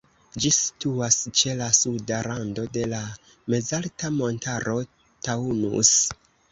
[0.43, 3.05] Ĝi situas ĉe la suda rando de la
[3.55, 4.79] mezalta montaro
[5.29, 5.99] Taunus.